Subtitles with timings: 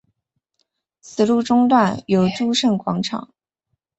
[1.01, 3.31] 此路中段有诸圣广场。